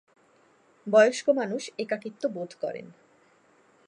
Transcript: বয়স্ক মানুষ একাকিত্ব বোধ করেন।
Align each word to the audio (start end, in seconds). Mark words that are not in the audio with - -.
বয়স্ক 0.87 1.25
মানুষ 1.29 1.63
একাকিত্ব 1.77 2.23
বোধ 2.27 2.51
করেন। 2.61 2.85